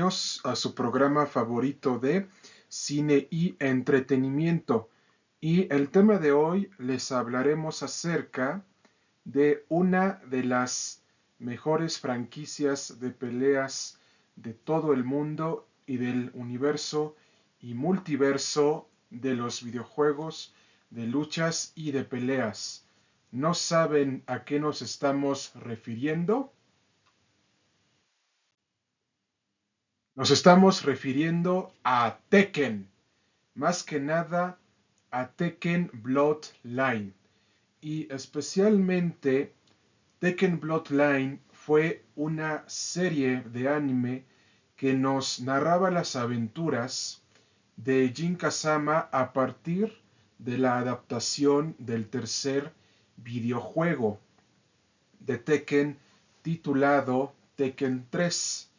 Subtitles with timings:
[0.00, 2.26] a su programa favorito de
[2.68, 4.88] cine y entretenimiento.
[5.42, 8.64] Y el tema de hoy les hablaremos acerca
[9.24, 11.02] de una de las
[11.38, 13.98] mejores franquicias de peleas
[14.36, 17.14] de todo el mundo y del universo
[17.60, 20.54] y multiverso de los videojuegos
[20.88, 22.86] de luchas y de peleas.
[23.32, 26.54] ¿No saben a qué nos estamos refiriendo?
[30.16, 32.90] Nos estamos refiriendo a Tekken,
[33.54, 34.58] más que nada
[35.12, 37.14] a Tekken Bloodline.
[37.80, 39.54] Y especialmente
[40.18, 44.24] Tekken Bloodline fue una serie de anime
[44.74, 47.22] que nos narraba las aventuras
[47.76, 49.96] de Jin Kazama a partir
[50.38, 52.72] de la adaptación del tercer
[53.16, 54.18] videojuego
[55.20, 55.98] de Tekken
[56.42, 58.69] titulado Tekken 3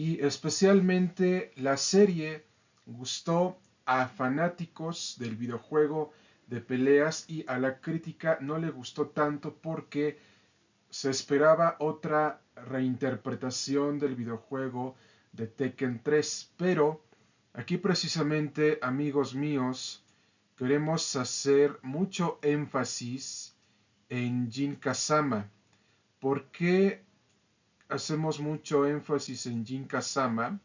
[0.00, 2.46] y especialmente la serie
[2.86, 6.10] gustó a fanáticos del videojuego
[6.46, 10.18] de peleas y a la crítica no le gustó tanto porque
[10.88, 14.96] se esperaba otra reinterpretación del videojuego
[15.32, 17.04] de Tekken 3, pero
[17.52, 20.02] aquí precisamente amigos míos
[20.56, 23.54] queremos hacer mucho énfasis
[24.08, 25.50] en Jin Kazama.
[26.20, 27.04] ¿Por qué
[27.90, 30.60] hacemos mucho énfasis en Jin Kazama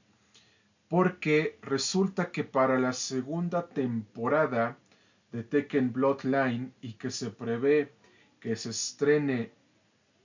[0.87, 4.77] porque resulta que para la segunda temporada
[5.31, 7.91] de Tekken Bloodline y que se prevé
[8.39, 9.51] que se estrene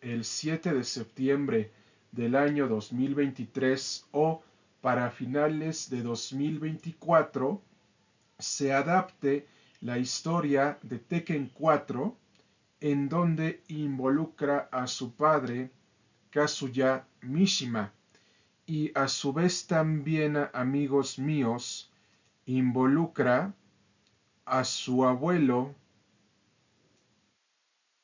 [0.02, 1.72] el 7 de septiembre
[2.12, 4.42] del año 2023 o
[4.80, 7.62] para finales de 2024
[8.38, 9.46] se adapte
[9.80, 12.16] la historia de Tekken 4
[12.80, 15.70] en donde involucra a su padre
[16.30, 17.92] Kazuya Mishima
[18.66, 21.90] y a su vez también amigos míos
[22.46, 23.52] involucra
[24.44, 25.74] a su abuelo.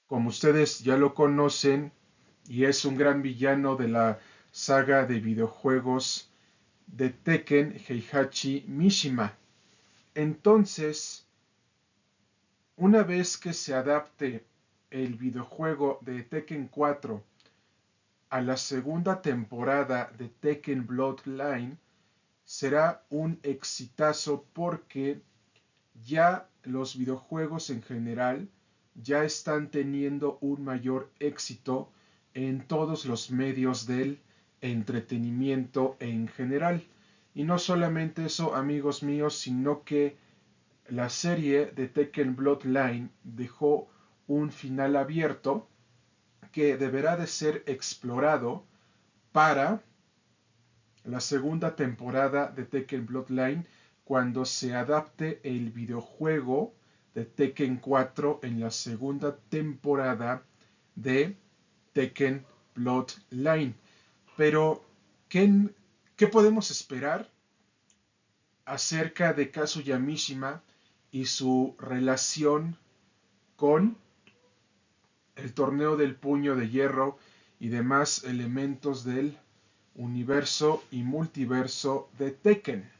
[0.08, 1.92] Como ustedes ya lo conocen
[2.48, 4.18] y es un gran villano de la
[4.50, 6.30] saga de videojuegos
[6.86, 9.34] de Tekken Heihachi Mishima.
[10.14, 11.26] Entonces
[12.76, 14.44] una vez que se adapte
[14.90, 17.22] el videojuego de Tekken 4
[18.30, 21.78] a la segunda temporada de Tekken Bloodline
[22.44, 25.20] será un exitazo porque
[26.04, 28.48] ya los videojuegos en general
[28.94, 31.90] ya están teniendo un mayor éxito
[32.34, 34.20] en todos los medios del
[34.60, 36.84] entretenimiento en general.
[37.34, 40.16] Y no solamente eso, amigos míos, sino que
[40.88, 43.88] la serie de Tekken Bloodline dejó
[44.26, 45.68] un final abierto
[46.52, 48.64] que deberá de ser explorado
[49.32, 49.82] para
[51.04, 53.66] la segunda temporada de Tekken Bloodline
[54.04, 56.74] cuando se adapte el videojuego
[57.14, 60.42] de Tekken 4 en la segunda temporada
[60.94, 61.36] de
[61.92, 63.74] Tekken Bloodline.
[64.36, 64.84] Pero,
[65.28, 67.30] ¿qué, podemos esperar
[68.64, 70.62] acerca de Kazuya Mishima
[71.10, 72.76] y su relación
[73.56, 73.96] con
[75.36, 77.18] el torneo del puño de hierro
[77.60, 79.38] y demás elementos del
[79.94, 82.90] universo y multiverso de Tekken.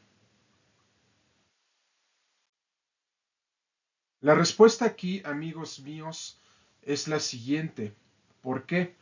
[4.21, 6.39] La respuesta aquí, amigos míos,
[6.81, 7.93] es la siguiente.
[8.41, 8.95] ¿Por qué?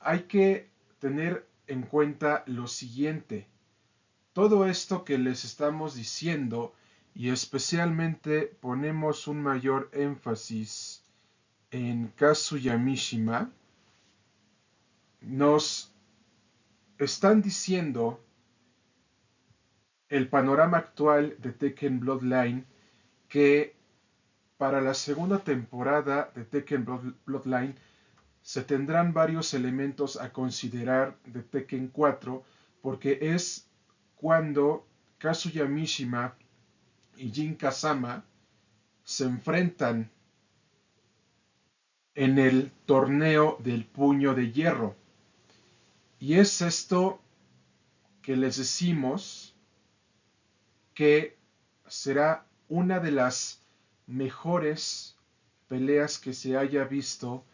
[0.00, 3.46] Hay que tener en cuenta lo siguiente.
[4.32, 6.74] Todo esto que les estamos diciendo
[7.14, 11.03] y especialmente ponemos un mayor énfasis
[11.74, 13.50] en Kazuya Mishima
[15.22, 15.92] nos
[16.98, 18.24] están diciendo
[20.08, 22.64] el panorama actual de Tekken Bloodline
[23.28, 23.74] que
[24.56, 26.86] para la segunda temporada de Tekken
[27.26, 27.74] Bloodline
[28.40, 32.44] se tendrán varios elementos a considerar de Tekken 4
[32.82, 33.68] porque es
[34.14, 34.86] cuando
[35.18, 36.36] Kazuya Mishima
[37.16, 38.24] y Jin Kazama
[39.02, 40.12] se enfrentan
[42.14, 44.94] en el torneo del puño de hierro.
[46.20, 47.20] Y es esto
[48.22, 49.54] que les decimos
[50.94, 51.36] que
[51.86, 53.60] será una de las
[54.06, 55.16] mejores
[55.68, 57.44] peleas que se haya visto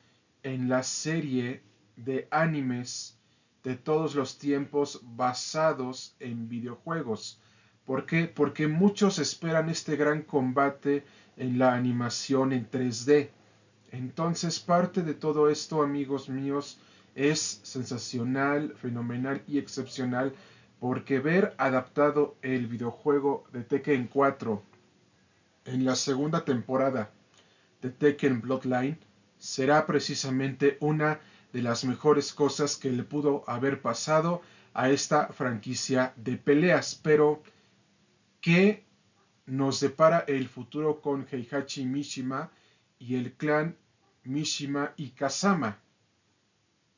[0.43, 1.63] en la serie
[1.97, 3.19] de animes
[3.63, 7.41] de todos los tiempos basados en videojuegos.
[7.85, 8.27] ¿Por qué?
[8.27, 11.05] Porque muchos esperan este gran combate
[11.37, 13.31] en la animación en 3D.
[13.93, 16.79] Entonces parte de todo esto, amigos míos,
[17.15, 20.33] es sensacional, fenomenal y excepcional
[20.79, 24.63] porque ver adaptado el videojuego de Tekken 4
[25.67, 27.11] en la segunda temporada
[27.83, 28.99] de Tekken Bloodline
[29.39, 31.21] será precisamente una
[31.53, 34.41] de las mejores cosas que le pudo haber pasado
[34.73, 36.99] a esta franquicia de peleas.
[37.03, 37.43] Pero,
[38.41, 38.85] ¿qué
[39.47, 42.51] nos depara el futuro con Heihachi Mishima
[43.00, 43.76] y el clan
[44.23, 45.81] Mishima y Kazama?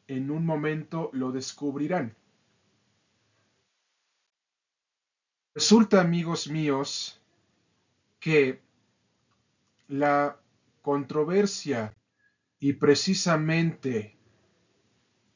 [0.08, 2.14] En un momento lo descubrirán.
[5.54, 7.20] Resulta, amigos míos,
[8.18, 8.60] que
[9.88, 10.38] la
[10.82, 11.94] controversia
[12.58, 14.16] y precisamente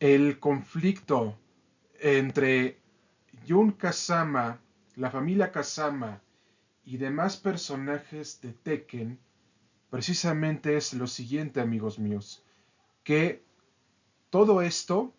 [0.00, 1.38] el conflicto
[2.00, 2.80] entre
[3.46, 4.60] Jun Kazama,
[4.96, 6.20] la familia Kazama
[6.84, 9.19] y demás personajes de Tekken,
[9.90, 12.42] precisamente es lo siguiente, amigos míos,
[13.04, 13.42] que
[14.30, 15.12] todo esto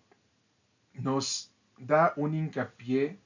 [0.93, 3.19] nos da un hincapié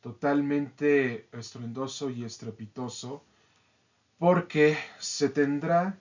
[0.00, 3.22] totalmente estruendoso y estrepitoso,
[4.18, 5.98] porque se tendrá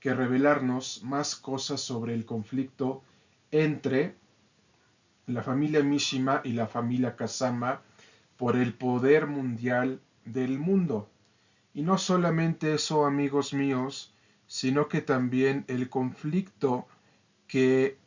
[0.00, 3.02] que revelarnos más cosas sobre el conflicto
[3.50, 4.14] entre
[5.26, 7.82] la familia Mishima y la familia Kazama
[8.36, 11.08] por el poder mundial del mundo.
[11.72, 14.12] Y no solamente eso, amigos míos,
[14.46, 16.86] sino que también el conflicto
[17.46, 17.98] que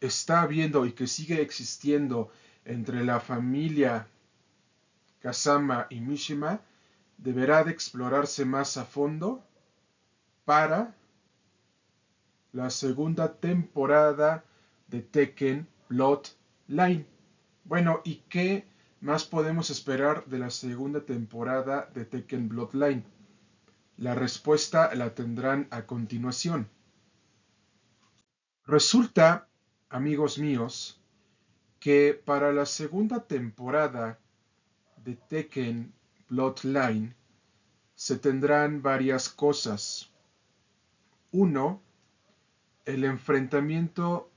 [0.00, 2.30] está habiendo y que sigue existiendo
[2.64, 4.06] entre la familia
[5.20, 6.60] Kazama y Mishima
[7.18, 9.44] deberá de explorarse más a fondo
[10.44, 10.94] para
[12.52, 14.44] la segunda temporada
[14.88, 17.06] de Tekken Bloodline.
[17.64, 18.66] Bueno, ¿y qué
[19.02, 23.04] más podemos esperar de la segunda temporada de Tekken Bloodline?
[23.96, 26.68] La respuesta la tendrán a continuación.
[28.64, 29.48] Resulta,
[29.88, 31.00] amigos míos,
[31.80, 34.20] que para la segunda temporada
[35.04, 35.92] de Tekken
[36.28, 37.16] Bloodline
[37.96, 40.12] se tendrán varias cosas.
[41.32, 41.82] Uno,
[42.84, 44.30] el enfrentamiento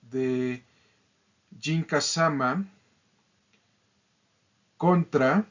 [0.00, 0.64] de
[1.60, 2.66] Jin Kazama
[4.76, 5.46] contra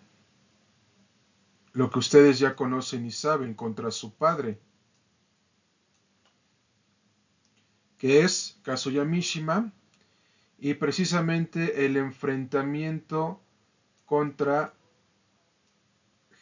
[1.74, 4.60] lo que ustedes ya conocen y saben, contra su padre,
[7.98, 9.74] que es Kazuya Mishima,
[10.58, 13.42] y precisamente el enfrentamiento
[14.06, 14.74] contra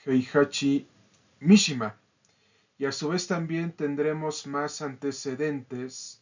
[0.06, 0.88] Heihachi
[1.40, 1.96] Mishima.
[2.78, 6.22] Y a su vez también tendremos más antecedentes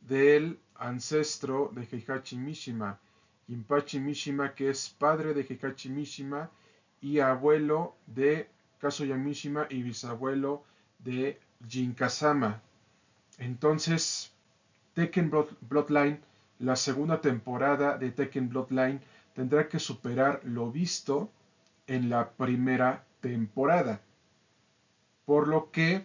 [0.00, 3.00] del ancestro de Heihachi Mishima,
[3.50, 6.50] Impachi Mishima, que es padre de Heihachi Mishima
[7.00, 8.48] y abuelo de
[8.78, 10.64] Kazuya Mishima y bisabuelo
[10.98, 11.38] de
[11.68, 12.62] Jinkasama.
[13.38, 14.32] Entonces,
[14.94, 15.30] Tekken
[15.60, 16.20] Bloodline
[16.60, 19.00] la segunda temporada de Tekken Bloodline
[19.34, 21.30] tendrá que superar lo visto
[21.86, 24.02] en la primera temporada.
[25.24, 26.04] Por lo que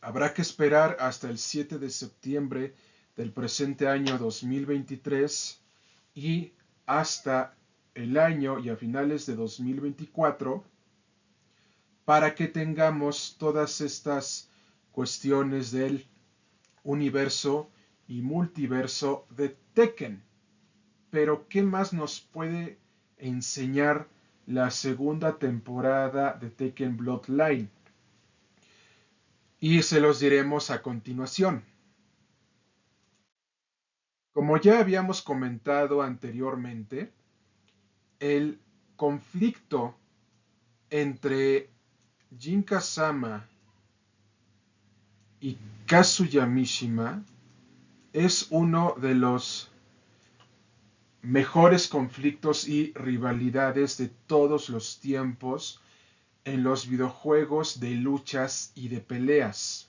[0.00, 2.74] habrá que esperar hasta el 7 de septiembre
[3.16, 5.59] del presente año 2023
[6.14, 6.52] y
[6.86, 7.56] hasta
[7.94, 10.64] el año y a finales de 2024
[12.04, 14.48] para que tengamos todas estas
[14.92, 16.06] cuestiones del
[16.82, 17.70] universo
[18.08, 20.22] y multiverso de Tekken.
[21.10, 22.78] Pero, ¿qué más nos puede
[23.18, 24.08] enseñar
[24.46, 27.70] la segunda temporada de Tekken Bloodline?
[29.60, 31.64] Y se los diremos a continuación.
[34.50, 37.12] Como ya habíamos comentado anteriormente,
[38.18, 38.58] el
[38.96, 39.94] conflicto
[40.90, 41.70] entre
[42.36, 43.46] Jin Kazama
[45.40, 47.22] y Kazuya Mishima
[48.12, 49.70] es uno de los
[51.22, 55.80] mejores conflictos y rivalidades de todos los tiempos
[56.42, 59.88] en los videojuegos de luchas y de peleas.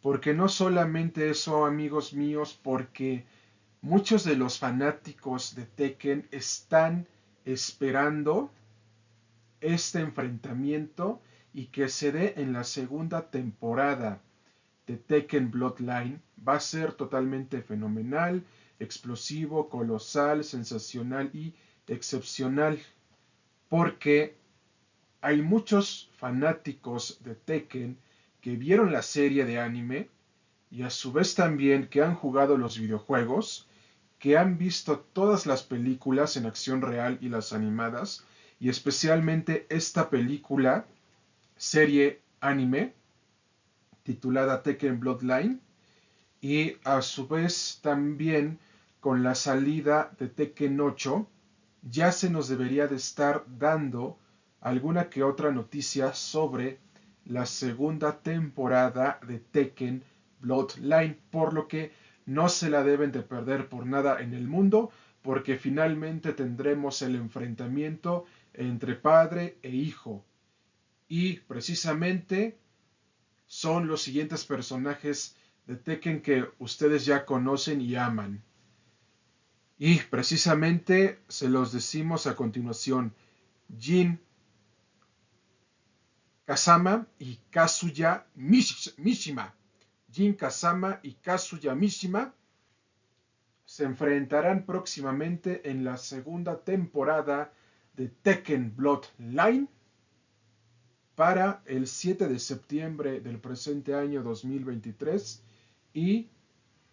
[0.00, 3.26] Porque no solamente eso, amigos míos, porque
[3.84, 7.06] muchos de los fanáticos de Tekken están
[7.44, 8.50] esperando
[9.60, 11.20] este enfrentamiento
[11.52, 14.22] y que se dé en la segunda temporada
[14.86, 18.42] de Tekken Bloodline va a ser totalmente fenomenal,
[18.78, 21.52] explosivo, colosal, sensacional y
[21.86, 22.80] excepcional.
[23.68, 24.34] Porque
[25.20, 27.98] hay muchos fanáticos de Tekken
[28.40, 30.08] que vieron la serie de anime
[30.70, 33.68] y a su vez también que han jugado los videojuegos,
[34.24, 38.24] que han visto todas las películas en acción real y las animadas,
[38.58, 40.86] y especialmente esta película,
[41.58, 42.94] serie anime,
[44.02, 45.60] titulada Tekken Bloodline
[46.40, 48.58] y a su vez también
[48.98, 51.26] con la salida de Tekken 8
[51.82, 54.18] ya se nos debería de estar dando
[54.62, 56.78] alguna que otra noticia sobre
[57.26, 60.02] la segunda temporada de Tekken
[60.40, 61.92] Bloodline, por lo que
[62.26, 64.90] no se la deben de perder por nada en el mundo,
[65.22, 70.24] porque finalmente tendremos el enfrentamiento entre padre e hijo.
[71.08, 72.58] Y precisamente
[73.46, 78.42] son los siguientes personajes de Tekken que ustedes ya conocen y aman.
[79.78, 83.14] Y precisamente se los decimos a continuación.
[83.78, 84.20] Jin
[86.44, 89.54] Kazama y Kazuya Mishima.
[90.14, 92.32] Jin Kazama y Kazuya Mishima
[93.64, 97.52] se enfrentarán próximamente en la segunda temporada
[97.96, 99.68] de Tekken Bloodline
[101.16, 105.42] para el 7 de septiembre del presente año 2023
[105.94, 106.28] y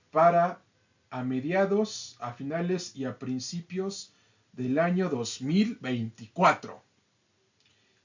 [0.10, 0.64] para
[1.12, 4.16] a mediados, a finales y a principios
[4.54, 6.82] del año 2024.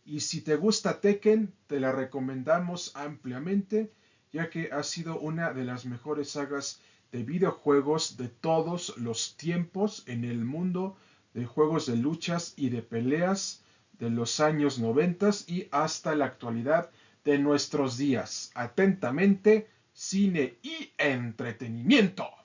[0.05, 3.93] Y si te gusta Tekken, te la recomendamos ampliamente,
[4.33, 6.81] ya que ha sido una de las mejores sagas
[7.13, 10.97] de videojuegos de todos los tiempos en el mundo
[11.35, 13.63] de juegos de luchas y de peleas
[13.99, 16.91] de los años 90 y hasta la actualidad
[17.25, 18.51] de nuestros días.
[18.55, 22.36] Atentamente, cine y entretenimiento.